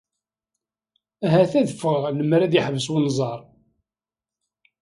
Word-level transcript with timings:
Ahat 1.25 1.53
ad 1.59 1.69
ffɣeɣ 1.73 2.03
lemmer 2.09 2.41
ad 2.41 2.53
yeḥbes 2.55 2.87
unẓar. 2.95 3.39